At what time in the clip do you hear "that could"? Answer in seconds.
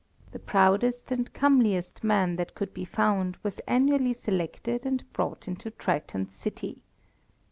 2.37-2.73